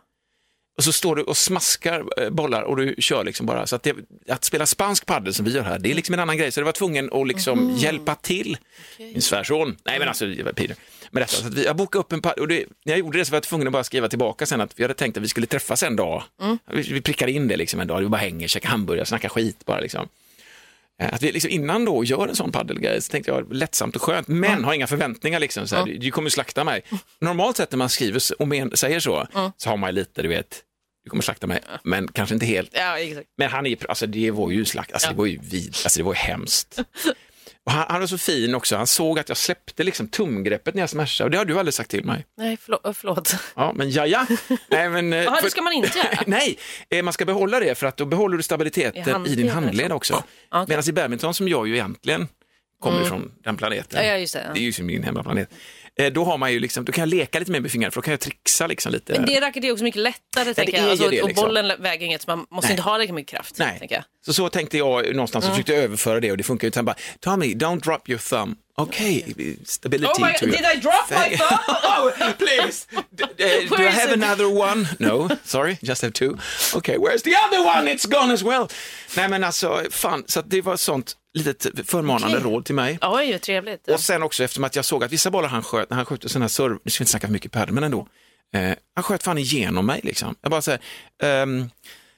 [0.77, 3.67] Och så står du och smaskar eh, bollar och du kör liksom bara.
[3.67, 3.95] Så att, det,
[4.27, 6.51] att spela spansk paddel som vi gör här, det är liksom en annan grej.
[6.51, 8.57] Så det var tvungen att liksom hjälpa till.
[8.97, 10.75] Min svärson, nej men alltså Peter.
[11.11, 13.17] Men detta, så att vi, jag bokade upp en paddel och det, när jag gjorde
[13.17, 15.23] det så var jag tvungen att bara skriva tillbaka sen att vi hade tänkt att
[15.23, 16.23] vi skulle träffas en dag.
[16.71, 19.65] Vi, vi prickade in det liksom en dag, vi bara hänger, käkar hamburgare, snackar skit
[19.65, 20.07] bara liksom.
[21.01, 24.01] Eh, Att vi liksom innan då gör en sån paddelgrej så tänkte jag lättsamt och
[24.01, 25.67] skönt, men har inga förväntningar liksom.
[25.67, 26.83] Så här, Du kommer slakta mig.
[27.21, 29.27] Normalt sett när man skriver och men, säger så,
[29.57, 30.61] så har man lite, du vet,
[31.03, 32.69] du kommer slakta mig, men kanske inte helt.
[32.73, 32.95] Ja.
[33.37, 36.03] Men han är, alltså det var ju slakt, alltså det var ju vid, alltså det
[36.03, 36.79] var ju hemskt.
[37.65, 40.81] Och han, han var så fin också, han såg att jag släppte liksom tumgreppet när
[40.81, 42.25] jag smashade och det har du aldrig sagt till mig.
[42.37, 42.97] Nej, förlåt.
[42.97, 43.35] förlåt.
[43.55, 44.25] Ja, men ja, ja.
[44.67, 46.19] Nej, men, eh, Jaha, för- det ska man inte göra.
[46.25, 46.57] Nej,
[46.89, 49.49] eh, man ska behålla det för att då behåller du I stabiliteten i, handleden din
[49.49, 50.23] handled också.
[50.53, 50.65] Mm.
[50.69, 52.27] Medan i badminton som jag ju egentligen
[52.79, 54.03] kommer ifrån den planeten.
[54.03, 54.53] Ja, ja, just det, ja.
[54.53, 55.49] det är ju min hemmaplanet.
[55.99, 58.01] Eh, då har man ju liksom, då kan jag leka lite mer med fingrarna för
[58.01, 59.13] då kan jag trixa liksom lite.
[59.13, 60.91] Men det racket är också mycket lättare, tänker det är jag.
[60.91, 61.47] Alltså, det, Och liksom.
[61.47, 62.71] bollen väger inget, så man måste Nej.
[62.73, 63.57] inte ha lika mycket kraft.
[63.57, 66.71] Nej, Tänker så så tänkte jag någonstans och försökte överföra det och det funkar ju.
[66.75, 68.57] Han bara, Tommy, don't drop your thumb.
[68.77, 69.35] Okej,
[69.65, 71.59] stability Oh my, to did I drop my thumb?
[71.83, 72.87] oh, please.
[73.11, 74.87] D- d- do I have another one?
[74.99, 76.37] No, sorry, just have two.
[76.75, 77.87] Okay, where's the other one?
[77.93, 78.67] It's gone as well.
[79.17, 82.51] Nej men alltså, fan, så det var sånt litet förmanande Okej.
[82.51, 82.99] råd till mig.
[83.01, 83.87] Oj, trevligt.
[83.87, 86.31] Och sen också eftersom att jag såg att vissa bollar han sköt, när han sköt
[86.31, 88.07] sådana här serv, nu ska vi inte snacka för mycket padel, men ändå.
[88.53, 90.35] Eh, han sköt fan igenom mig liksom.
[90.41, 90.79] Jag bara säger,
[91.23, 91.69] ehm,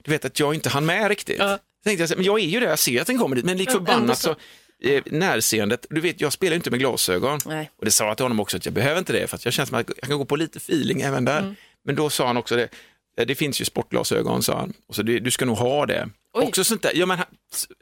[0.03, 1.39] du vet att jag inte hann med riktigt.
[1.39, 1.59] Ja.
[1.83, 3.45] Tänkte jag, så här, men jag är ju det, jag ser att den kommer dit,
[3.45, 4.35] men lik ändå förbannat så.
[4.83, 7.39] så, eh, närseendet, du vet jag spelar ju inte med glasögon.
[7.45, 7.71] Nej.
[7.77, 9.53] Och det sa jag till honom också att jag behöver inte det, för att jag
[9.53, 11.39] känner som att jag kan gå på lite feeling även där.
[11.39, 11.55] Mm.
[11.85, 12.69] Men då sa han också det,
[13.19, 14.73] eh, det finns ju sportglasögon, sa han.
[14.87, 16.09] Och så det, du ska nog ha det.
[16.33, 16.45] Oj.
[16.47, 17.27] Också sånt där, ja men han-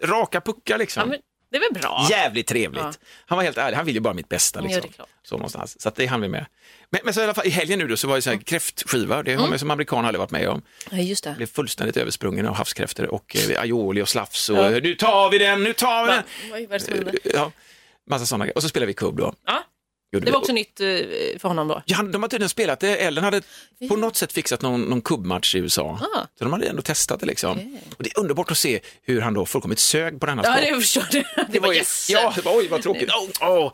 [0.04, 1.02] raka puckar liksom.
[1.02, 1.20] Ja, men
[1.52, 2.08] det är väl bra?
[2.10, 2.82] Jävligt trevligt.
[2.84, 2.94] Ja.
[3.26, 4.60] Han var helt ärlig, han vill ju bara mitt bästa.
[4.60, 4.82] Ja, Liksom.
[4.82, 5.10] det är klart.
[5.24, 5.82] så någonstans.
[5.82, 6.46] Så att det hann vi med.
[6.90, 8.38] Men, men så i alla fall, i helgen nu då så var det så här
[8.38, 9.50] kräftskiva, det har Mm.
[9.50, 10.62] man som amerikan aldrig varit med om.
[10.92, 11.34] Ja, just det.
[11.38, 15.64] Blev fullständigt översprungen av havskräftor och eh, aioli och slafs och nu tar vi den,
[15.64, 16.16] nu tar vi Va?
[16.42, 16.54] den.
[16.54, 17.16] Oj, vad är det som händer?
[17.24, 17.52] Ja,
[18.10, 18.56] massa sådana grejer.
[18.58, 19.34] Och så spelade vi kubb då.
[19.46, 19.64] Ja,
[20.16, 20.32] Gjorde det vi.
[20.32, 20.86] var också nytt eh,
[21.40, 21.82] för honom då.
[21.86, 22.96] Ja, de har tydligen spelat det.
[22.98, 23.42] Ellen hade
[23.90, 26.00] på något sätt fixat någon, någon kubbmatch i USA.
[26.16, 26.20] Ah.
[26.38, 27.78] Så de hade ändå testat det liksom.
[27.98, 30.66] Och det är underbart att se hur han då fullkomligt sög på denna Ja, sport.
[30.70, 31.24] det förstår du.
[31.50, 32.10] Det var yes.
[32.10, 33.10] Ja, det var, oj vad tråkigt.
[33.42, 33.72] Oh, oh.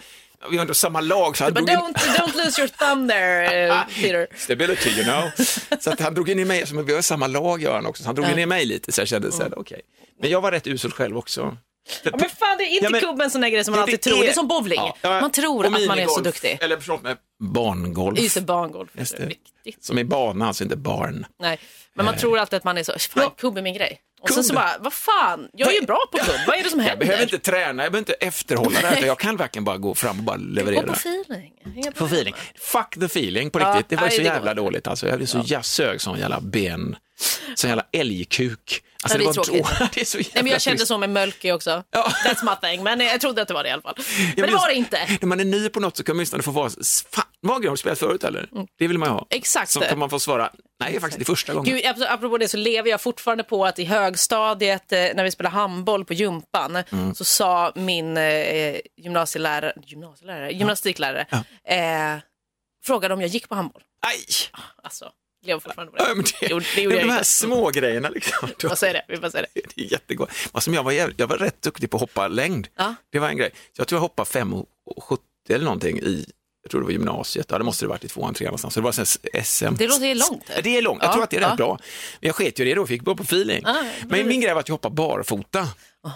[0.49, 1.37] Vi har ändå samma lag.
[1.37, 1.85] Så han But drog in...
[1.95, 4.27] don't, don't lose your thumb there, eh, Peter.
[4.35, 5.45] Stability, you know.
[5.79, 8.03] Så att han drog in i mig, som vi har samma lag gör han också,
[8.03, 9.81] så han drog in i mig lite så jag kände så här, okej.
[10.21, 11.57] Men jag var rätt usel själv också.
[12.03, 13.93] Ja, men fan, det är inte Ja, men- kubben sån där grej som man alltid
[13.99, 14.17] det tror.
[14.17, 14.79] är- Det är som bowling.
[15.01, 16.57] Ja, Man tror att man är så duktig.
[16.61, 18.19] Eller förlåt mig, barngolf.
[18.19, 18.89] Just det, barngolf.
[18.97, 19.25] Just det.
[19.25, 19.83] Viktigt.
[19.83, 21.25] Som är bana, alltså inte barn.
[21.39, 21.59] Nej,
[21.93, 23.99] men man tror alltid att man är så, fan, kubb är min grej.
[24.21, 26.69] Och sen så bara, vad fan, jag är ju bra på kubb, vad är det
[26.69, 27.05] som Jag händer?
[27.05, 30.17] behöver inte träna, jag behöver inte efterhålla det här, jag kan verkligen bara gå fram
[30.17, 30.83] och bara leverera.
[30.87, 31.53] på feeling.
[31.95, 32.35] På feeling.
[32.59, 33.89] Fuck the feeling på Ja, riktigt.
[33.89, 34.61] Det var nej, så det går jävla inte.
[34.61, 35.07] dåligt alltså.
[35.07, 35.63] Jag blev så ja.
[35.63, 36.95] sög som jävla ben.
[37.55, 38.83] Sån jävla älgkuk.
[39.03, 39.91] Alltså, Ja, det är var tråkigt.
[39.93, 41.83] det är så jävla Nej, men jag kände så med Mölke också.
[41.91, 42.11] Ja.
[42.25, 42.83] That's my thing.
[42.83, 43.95] Men jag trodde att det var det i alla fall.
[43.97, 44.99] Ja, Men det just- var det inte.
[45.21, 46.69] När man är ny på något så kan man åtminstone få vara,
[47.09, 48.49] fan, Wahlgren har du spelat förut eller?
[48.79, 49.19] Det vill man ju ha.
[49.19, 49.27] Mm.
[49.29, 49.71] Exakt.
[49.71, 50.49] Så kan man få svara,
[50.81, 51.73] nej faktiskt det är första gången.
[51.75, 55.31] Gud, ap- apropå det så lever jag fortfarande på att i högstadiet eh, när vi
[55.31, 57.15] spelade handboll på gympan Mm.
[57.15, 61.25] så sa min eh, gymnasielärare, gymnasielärare, gymnastiklärare,
[61.63, 62.21] eh,
[62.85, 63.81] frågade om jag gick på handboll.
[64.05, 64.25] Aj!
[64.83, 65.11] Alltså,
[65.45, 66.03] lever fortfarande på det.
[66.09, 67.29] Ja, men det, Jo, det gjorde jag de här inte.
[67.29, 68.49] små grejerna liksom.
[68.69, 69.61] Vi säga det, vi får säga det.
[69.75, 70.29] Det är jättegott.
[70.51, 72.67] Alltså, jag, var jävligt, jag var rätt duktig på att hoppa längd.
[72.75, 72.95] Ja.
[73.11, 73.51] Det var en grej.
[73.53, 75.17] Så jag tror jag hoppade 5,70
[75.49, 76.25] eller någonting i,
[76.63, 78.73] jag tror det var gymnasiet, ja det måste det varit i tvåan, trean någonstans.
[78.73, 79.05] Så det var sen
[79.43, 79.75] SM.
[79.77, 80.51] Det låter långt.
[80.63, 81.49] Det är långt, jag Ja, tror att det är ja.
[81.49, 81.77] rätt bra.
[82.19, 83.65] Men jag sket ju det då, fick gå på feeling.
[83.65, 85.67] Ah, Men min grej var att jag hoppade barfota.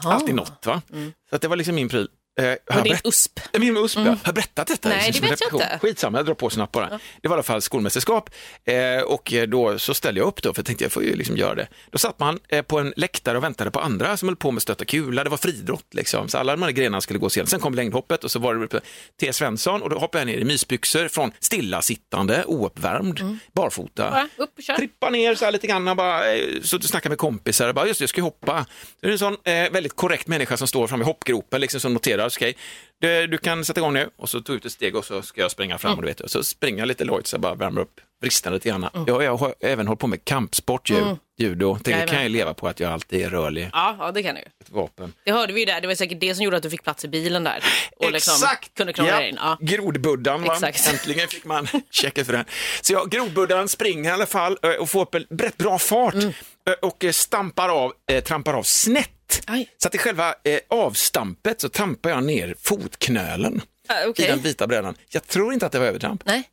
[0.04, 0.82] Alltid något va.
[1.30, 2.08] Så att det var liksom min pryl.
[2.39, 2.84] Eh, jag Mm.
[2.84, 3.39] din USP.
[3.52, 4.10] Ja, Min USP, mm.
[4.10, 4.89] Har jag berättat detta?
[4.89, 5.80] Nej, det vet jag inte.
[5.82, 6.89] Skitsamma, jag drar på snabbt bara.
[7.21, 8.30] Det var i alla fall skolmästerskap
[8.65, 11.15] eh, och eh, då så ställde jag upp då för jag tänkte jag får ju
[11.15, 11.67] liksom göra det.
[11.91, 14.62] Då satt man eh, på en läktare och väntade på andra som höll på med
[14.62, 17.48] stötta kula, det var friidrott liksom, så alla de här grenarna skulle gå sen.
[17.48, 18.82] Sen kom längdhoppet och så var det
[19.19, 19.34] T.
[19.34, 24.12] Svensson och då hoppade jag ner i mysbyxor från stillasittande, ouppvärmd, barfota.
[24.12, 24.76] Bara upp och kör.
[24.76, 28.00] Trippa ner så här lite grann, bara, eh, så du snackar med kompisar, bara, just
[28.00, 28.65] det, jag ska ju hoppa.
[29.02, 31.93] Det är en sån eh, väldigt korrekt människa som står framme i hoppgropen, liksom, som
[31.93, 32.58] noterar, okej,
[33.02, 35.42] du, du kan sätta igång nu, och så tog ut ett steg och så ska
[35.42, 37.56] jag springa fram, och, du vet, och så springer jag lite lojt, så jag bara
[37.56, 38.88] värmer upp vristen lite grann.
[39.08, 42.68] Jag, jag har även hållit på med kampsport, ju, judo, det kan jag leva på
[42.68, 45.14] att jag alltid är rörlig, Ja, ja, det kan du ett vapen.
[45.24, 47.06] Det hörde vi ju där, det var säkert det som gjorde att du fick plats
[47.06, 47.64] i bilen där.
[47.98, 48.74] Och liksom Exakt!
[48.74, 49.22] kunde klara ja.
[49.28, 49.36] in.
[49.42, 49.58] Ja.
[49.62, 50.54] Grodbuddan, va?
[50.54, 50.88] Exakt.
[50.94, 52.46] äntligen fick man checka för den.
[52.82, 56.14] Så jag, grodbuddan springer i alla fall eh, och får upp en rätt bra fart
[56.14, 56.34] Mm.
[56.69, 59.41] Eh, och eh, stampar av, eh, trampar av snett.
[59.47, 59.69] Aj.
[59.78, 64.28] Så att i själva eh, avstampet så trampar jag ner fotknölen Ah, i okej.
[64.28, 64.95] den vita brädan.
[65.10, 66.21] Jag tror inte att det var övertramp.
[66.25, 66.43] Nej.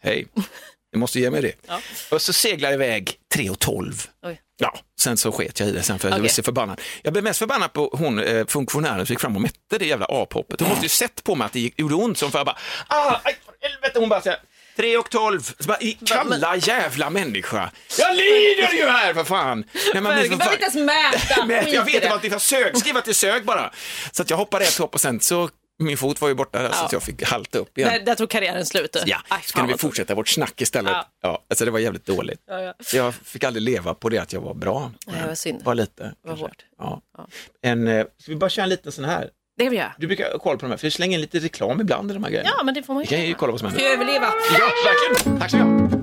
[0.00, 0.26] Hej,
[0.92, 1.52] du måste ge mig det.
[1.66, 1.80] Ja.
[2.10, 4.08] Och så seglar jag iväg 3.12.
[4.22, 4.40] Oj.
[4.58, 6.20] Ja, sen så sket jag i det sen för jag Okej.
[6.20, 6.80] blev så förbannad.
[7.02, 10.06] Jag blev mest förbannad på hon eh, funktionären som gick fram och mätte det jävla
[10.08, 10.60] aphoppet.
[10.60, 12.58] Hon måste ju sett på mig att det gick, gjorde ont som för jag bara,
[12.86, 14.38] ah, aj, för helvete, hon bara säger
[14.76, 17.70] 3 och 12, så bara, i- kalla jävla människa.
[17.98, 19.64] Jag lider ju här för fan.
[19.92, 22.10] Nej, man blir Du för behöver inte ens mäta, Men jag vet inte det.
[22.10, 23.72] vad det var sög, skriv att det sög bara.
[24.12, 26.72] Så att jag hoppade ett hopp och sen så, min fot var ju borta där,
[26.72, 27.90] så att jag fick halta upp igen.
[27.92, 28.96] Där, där tog karriären slut.
[29.06, 30.92] Ja, Aj, så kunde vi fortsätta vårt snack istället.
[30.92, 31.06] Ja.
[31.22, 31.44] Ja.
[31.50, 32.40] alltså det var jävligt dåligt.
[32.46, 32.74] Ja, ja.
[32.92, 34.92] Jag fick aldrig leva på det att jag var bra.
[35.06, 35.62] Nej, vad synd.
[35.64, 36.02] Var lite.
[36.02, 36.44] Vad kanske.
[36.44, 36.64] hårt.
[36.78, 37.02] Ja.
[37.62, 39.30] En, eh, ska vi bara köra en liten sån här?
[39.56, 39.92] Det kan vi göra.
[39.98, 42.24] Du brukar kolla på de här, för du slänger in lite reklam ibland i de
[42.24, 42.50] här grejerna.
[42.58, 43.38] Ja, men det får man Vi kan ju göra.
[43.38, 43.90] kolla vad som Ska händer.
[43.90, 44.26] jag överleva?
[44.58, 45.38] Ja, verkligen.
[45.40, 45.96] Tack så mycket.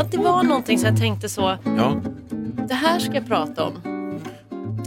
[0.00, 2.00] Att det var någonting så jag tänkte så, Ja,
[2.68, 3.74] det här ska jag prata om.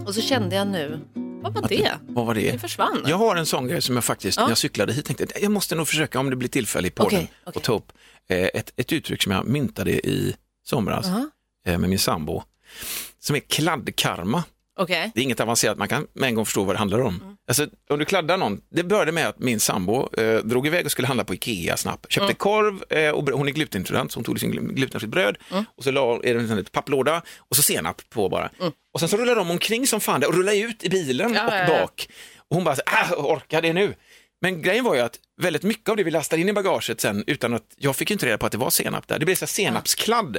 [0.07, 0.99] Och så kände jag nu,
[1.41, 1.91] vad var det?
[2.07, 2.51] vad var det?
[2.51, 3.03] Det försvann.
[3.07, 5.75] Jag har en sån grej som jag faktiskt, när jag cyklade hit, tänkte jag måste
[5.75, 7.53] nog försöka om det blir tillfälle i podden Okej, okej.
[7.55, 7.91] och ta upp
[8.27, 11.29] eh, ett, ett uttryck som jag myntade i somras Aha.
[11.67, 12.43] Eh, med min sambo,
[13.19, 14.43] som är kladdkarma.
[14.79, 15.11] Okej.
[15.15, 17.37] Det är inget avancerat, man kan med en gång förstå vad det handlar om.
[17.47, 20.91] Alltså, om du kladdar någon, det började med att min sambo eh, drog iväg och
[20.91, 22.11] skulle handla på Ikea snabbt.
[22.11, 25.37] Köpte korv, eh, och hon är glutenintolerant så hon tog sin glu- glutenfritt bröd
[25.77, 28.49] och så la, är det en papplåda och så senap på bara.
[28.93, 31.61] Och sen så rullar de omkring som fan där och rullar ut i bilen Ja,
[31.63, 32.09] och bak.
[32.37, 33.95] Och hon bara, så, ah, orkar det nu?
[34.41, 37.23] Men grejen var ju att väldigt mycket av det vi lastade in i bagaget sen
[37.27, 39.19] utan att jag fick inte reda på att det var senap där.
[39.19, 40.37] Det blev så senapskladd.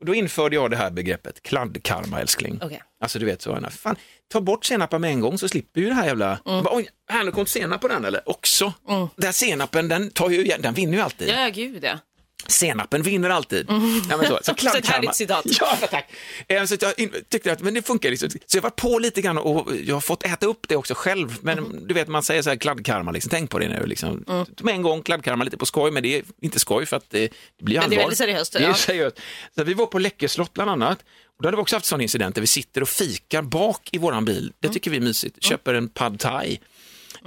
[0.00, 2.60] Och då införde jag det här begreppet kladdkarma älskling.
[2.62, 2.82] Okej.
[3.00, 3.96] Alltså du vet så, fan,
[4.32, 6.88] ta bort senapen med en gång så slipper ju det här jävla, Jag bara, oj,
[7.10, 8.28] här nu kom senap på den eller?
[8.28, 8.72] Också.
[8.86, 11.28] Den här senapen den, tar ju, den vinner ju alltid.
[11.28, 11.98] Ja, gud ja.
[12.46, 13.66] Senapen vinner alltid.
[14.08, 15.44] Ja, men så, så Så ett härligt citat.
[15.60, 16.10] Ja, tack.
[16.48, 16.94] Eh, Så jag
[17.28, 18.10] tyckte att men det funkar.
[18.10, 18.30] Liksom.
[18.46, 21.36] Så jag var på lite grann och jag har fått äta upp det också själv.
[21.42, 21.86] Men Mm.
[21.86, 23.30] du vet, man säger så här kladdkarma, liksom.
[23.30, 23.86] tänk på det nu.
[23.86, 24.24] Liksom.
[24.62, 27.20] Med en gång kladdkarma lite på skoj, men det är inte skoj för att det,
[27.58, 27.88] det blir allvar.
[27.88, 28.74] Men det är väldigt seriöst, Det är ja.
[28.74, 29.20] seriöst.
[29.54, 30.98] Så vi var på Läckö slott bland annat.
[31.36, 33.98] Och då hade vi också haft sån incident där vi sitter och fikar bak i
[33.98, 34.52] våran bil.
[34.60, 35.42] Det tycker vi är mysigt.
[35.44, 36.60] Köper en pad thai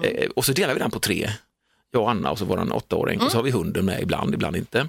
[0.04, 1.30] eh, och så delar vi den på tre.
[1.92, 3.22] Jag och Anna och så våran åttaåring.
[3.22, 4.88] Och så har vi hunden med ibland, ibland inte.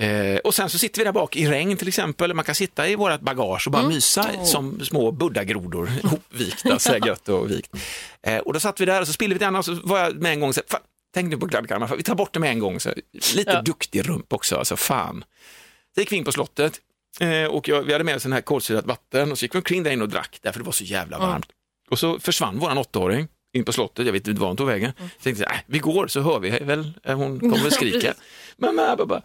[0.00, 2.34] Eh, och sen så sitter vi där bak i regn till exempel.
[2.34, 7.06] Man kan sitta i vårt bagage och bara mysa som små buddagrodor, hopvikta, så här
[7.06, 7.70] gött och vikt.
[8.22, 10.16] Eh, och då satt vi där och så spillde vi den och så var jag
[10.22, 10.80] med en gång så här,
[11.14, 12.80] tänk nu på kladdkarma, vi tar bort det med en gång.
[12.80, 12.98] Så här,
[13.36, 13.62] lite Ja.
[13.62, 15.24] duktig rump också, alltså fan.
[15.94, 16.80] Så gick vi in på slottet
[17.20, 19.58] eh, och jag, vi hade med oss den här kolsyrat vatten och så gick vi
[19.58, 21.46] omkring där inne och drack därför det var så jävla varmt.
[21.90, 24.92] Och så försvann våran åttaåring in på slottet, jag vet inte var hon tog vägen.
[24.98, 28.14] Så tänkte jag, äh, vi går så hör vi väl, hon kommer skrika.
[28.56, 29.22] Mamma, pappa,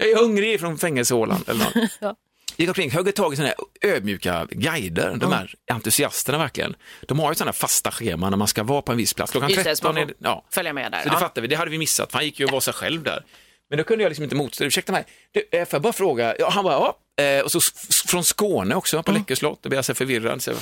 [0.00, 1.90] jag är hungrig från fängelse i Åland eller något.
[2.00, 2.16] Ja.
[2.56, 6.74] Gick omkring, högg tag i sådana här ödmjuka guider, de här entusiasterna verkligen.
[7.02, 9.32] De har ju sådana fasta scheman när man ska vara på en viss plats.
[9.32, 10.44] Klockan Just det, så 13 man är ja.
[10.50, 11.02] Följa med där.
[11.02, 11.20] Så det ja.
[11.20, 13.24] fattar vi, det hade vi missat, för han gick ju och var sig själv där.
[13.70, 16.34] Men då kunde jag liksom inte motstå, ursäkta mig, du, eh, får jag bara fråga,
[16.38, 16.74] ja, han bara,
[17.16, 17.60] ja, eh, och så
[18.08, 19.04] från Skåne också, Mm.
[19.04, 20.42] på Läckö slott, då blev jag så förvirrad.
[20.42, 20.52] Så,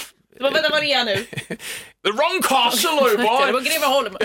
[0.41, 1.17] Vad- Vänta, var är jag nu?
[2.05, 3.61] The wrong castle, Det var!
[3.61, 4.17] Greveholm.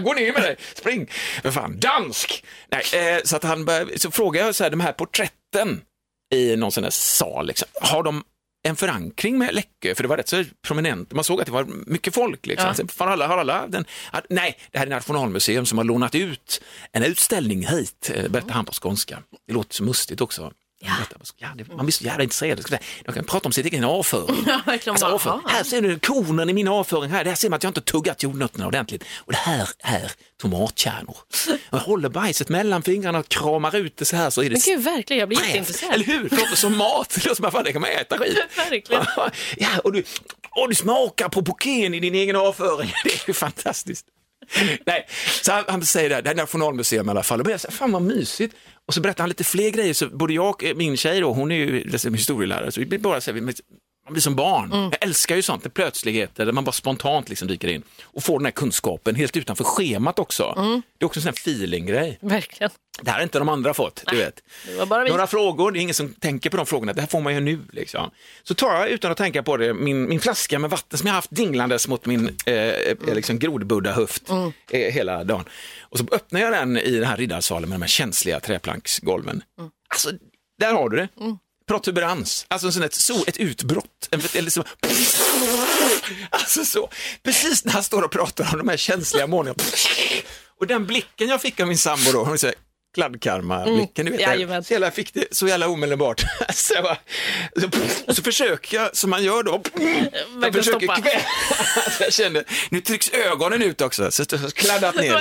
[0.04, 1.10] Gå ner med dig, spring!
[1.44, 2.44] Vad fan, dansk!
[2.68, 5.80] Nej, eh, så att han började, så frågade jag så här, de här porträtten
[6.34, 8.24] i någon sån här sal, liksom, har de
[8.68, 9.94] en förankring med Läckö?
[9.94, 12.46] För det var rätt så prominent, man såg att det var mycket folk.
[12.46, 12.68] Liksom.
[12.68, 12.74] Ja.
[12.74, 16.14] Så, fan, alla, har alla den, att, nej, det här är Nationalmuseum som har lånat
[16.14, 19.18] ut en utställning hit, eh, berättar han på skånska.
[19.46, 20.52] Det låter så mustigt också.
[20.86, 21.16] Ja.
[21.36, 22.80] Ja, det, man blir så jävla intresserad.
[23.04, 24.44] De kan prata om sin egen avföring.
[24.46, 24.60] Ja.
[24.90, 25.40] Alltså, avföring.
[25.46, 27.10] Här ser du kornen i min avföring.
[27.10, 29.04] Här, där ser man att jag inte tuggat jordnötterna ordentligt.
[29.16, 31.16] Och det här är tomatkärnor.
[31.70, 34.60] Jag håller bajset mellan fingrarna och kramar ut det så här så är det Men
[34.76, 35.94] gud, verkligen, jag blir jätteintresserad.
[35.94, 36.28] Eller hur?
[36.28, 37.10] Det låter som mat.
[37.14, 38.38] Det låter som att det kan man äta skit.
[38.56, 39.04] Verkligen.
[39.56, 40.04] Ja, och du,
[40.50, 42.92] och du smakar på bouquén i din egen avföring.
[43.04, 44.06] Det är fantastiskt.
[44.86, 45.06] Nej,
[45.42, 47.40] så han, han säger det, här, det här är Nationalmuseum i alla fall.
[47.40, 48.56] Och jag säger, fan vad mysigt.
[48.86, 51.52] Och så berättar han lite fler grejer, så både jag och min tjej då, hon
[51.52, 54.72] är ju dessutom historielärare, så vi blir bara så här, man blir som barn.
[54.72, 54.84] Mm.
[54.84, 58.46] Jag älskar ju sånt, plötsligheter där man bara spontant liksom dyker in och får den
[58.46, 60.54] här kunskapen helt utanför schemat också.
[60.58, 60.82] Mm.
[60.98, 62.18] Det är också en sån här feeling-grej.
[62.20, 62.70] Verkligen.
[63.02, 64.42] Det här har inte de andra fått, du vet.
[65.10, 67.40] Några frågor, det är ingen som tänker på de frågorna, det här får man ju
[67.40, 67.60] nu.
[67.72, 68.10] Liksom.
[68.42, 71.14] Så tar jag utan att tänka på det min, min flaska med vatten som jag
[71.14, 73.14] haft dinglandes mot min eh, Mm.
[73.14, 74.22] liksom grodbuddha-höft
[74.70, 75.44] eh, hela dagen.
[75.80, 79.42] Och så öppnar jag den i den här riddarsalen med de här känsliga träplanksgolven.
[79.58, 79.70] Mm.
[79.88, 80.10] Alltså,
[80.58, 81.08] där har du det.
[81.68, 84.08] Protuberans, alltså sån ett, så, ett utbrott.
[84.10, 84.64] En, eller så,
[86.30, 86.88] alltså så,
[87.22, 89.62] precis när han står och pratar om de här känsliga målningarna.
[90.60, 92.56] Och den blicken jag fick av min sambo då, hon säger
[92.96, 94.30] kladdkarma-blicken, du vet, Mm.
[94.32, 94.64] jajamän.
[94.64, 96.24] så jävla, jag fick det så jävla omedelbart.
[96.54, 96.96] så, jag bara,
[97.60, 97.68] så,
[98.06, 99.62] och så försöker jag, som man gör då,
[100.42, 100.86] jag försöker.
[101.90, 105.12] Så jag kände, nu trycks ögonen ut också, så jag har kladdat ner.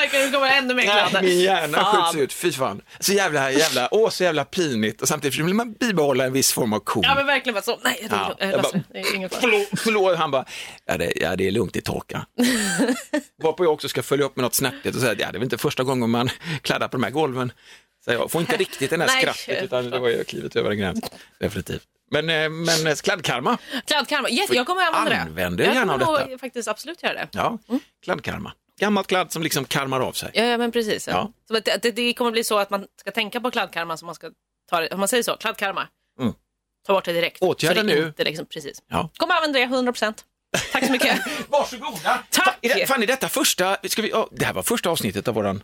[0.45, 1.21] ännu mer Nej, kladder.
[1.27, 2.13] min hjärna Fan.
[2.13, 2.81] skjuts ut, fy fan.
[2.99, 6.73] Så jävla, jävla, åh så jävla pinigt och samtidigt vill man bibehålla en viss form
[6.73, 7.03] av cool.
[7.07, 9.29] Ja men verkligen bara så, nej det Ja, är, jag äh, bara, det är ingen
[9.29, 9.41] fara.
[9.41, 10.45] förlåt, förlåt, han bara,
[10.85, 12.25] ja det, ja det är lugnt, det torkar.
[13.43, 15.43] Varpå jag också ska följa upp med något snärtigt och säga, ja det är väl
[15.43, 16.29] inte första gången man
[16.61, 17.51] kladdar på de här golven.
[18.05, 20.71] Så jag får inte riktigt den här Nej, skrattet utan det var ju klivet över
[20.71, 20.99] en gräns,
[21.39, 21.83] definitivt.
[22.11, 25.21] Men, eh, men eh, kladdkarma, Kladdkarma, jätte, jag kommer använda det.
[25.21, 26.27] Använd dig jag gärna av detta.
[26.27, 27.27] nog faktiskt absolut göra det.
[27.31, 27.57] ja,
[28.03, 28.53] kladdkarma.
[28.79, 30.31] Gammalt kladd som liksom karmar av sig.
[30.33, 31.07] Ja, ja men precis.
[31.07, 31.13] Ja.
[31.13, 31.31] Ja.
[31.47, 34.05] Så att det, det, det kommer bli så att man ska tänka på kladdkarma som
[34.05, 34.31] man ska
[34.69, 35.87] ta det, om man säger så, kladdkarma.
[36.19, 36.33] Mm.
[36.87, 37.41] Ta bort det direkt.
[37.41, 38.07] Åtgärda det nu.
[38.07, 38.83] Inte, liksom, precis.
[38.87, 39.09] Ja.
[39.17, 40.25] Kommer använda det 100 procent.
[40.71, 41.19] Tack så mycket.
[41.49, 42.23] Varsågoda!
[42.29, 42.57] Tack!
[42.61, 45.63] Det, fan, är detta första, ska vi, ja, det här var första avsnittet av våran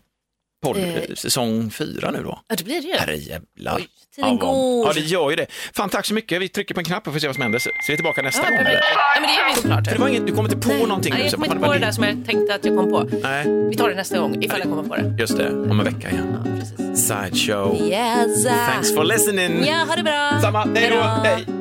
[0.62, 0.96] podd, Eh.
[0.96, 2.40] eh, säsong fyra nu då.
[2.48, 2.94] Ja, det blir det ju.
[2.94, 3.76] Herrejävlar.
[3.78, 4.88] Oj, tiden går.
[4.88, 5.46] Ja, det gör ju det.
[5.76, 6.42] Fan, tack så mycket.
[6.42, 7.60] Vi trycker på en knapp och får se vad som händer.
[7.60, 8.60] Så vi är tillbaka nästa Ja, gång.
[8.60, 8.72] eller?
[8.72, 8.80] Ja,
[9.22, 9.88] men det gör vi såklart.
[9.88, 11.26] För det var inget, du kom inte på någonting Nej, nu.
[11.26, 13.10] jag kommer inte på det där som jag tänkte att jag kom på.
[13.24, 15.16] Nej, Vi tar det nästa gång ifall jag kommer på det.
[15.20, 15.50] just det.
[15.50, 16.36] Om en vecka igen.
[16.46, 17.08] Ja, precis.
[17.08, 17.82] Sideshow.
[17.82, 18.44] Yes.
[18.46, 19.66] Thanks for listening.
[19.66, 20.40] Ja, ha det bra.
[20.42, 20.68] Samma.
[20.76, 21.02] Hej då.
[21.02, 21.61] Hej.